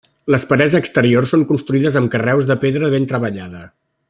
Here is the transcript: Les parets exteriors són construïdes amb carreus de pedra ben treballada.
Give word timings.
Les 0.35 0.45
parets 0.51 0.75
exteriors 0.79 1.33
són 1.35 1.43
construïdes 1.53 2.01
amb 2.01 2.13
carreus 2.17 2.51
de 2.53 2.59
pedra 2.67 2.91
ben 2.97 3.11
treballada. 3.13 3.67